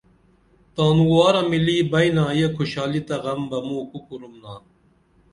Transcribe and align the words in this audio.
تانوارہ 0.75 1.41
ملی 1.49 1.77
بئنا 1.91 2.25
یہ 2.39 2.47
کھوشالی 2.55 3.01
تہ 3.07 3.15
غم 3.23 3.41
بہ 3.49 3.59
موں 3.67 3.83
کُو 3.89 3.99
کُرُمنا 4.07 4.53